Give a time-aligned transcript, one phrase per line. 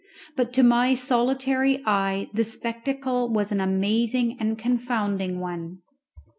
[0.35, 5.83] But to my solitary eye the spectacle was an amazing and confounding one.